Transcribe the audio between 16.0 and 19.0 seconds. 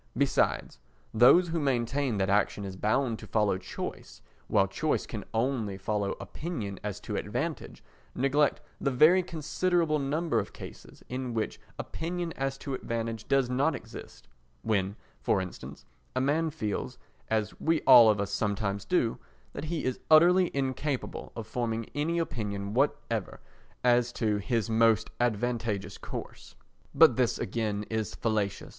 a man feels, as we all of us sometimes